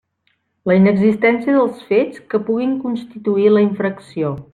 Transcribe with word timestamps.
La 0.69 0.77
inexistència 0.77 1.57
dels 1.57 1.83
fets 1.89 2.23
que 2.31 2.41
puguin 2.47 2.73
constituir 2.87 3.45
la 3.55 3.63
infracció. 3.67 4.33